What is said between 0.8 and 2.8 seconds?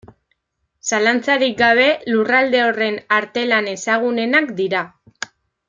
Zalantzarik gabe lurralde